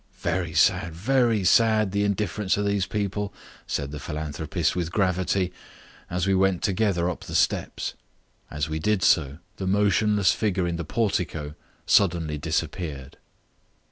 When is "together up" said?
6.63-7.25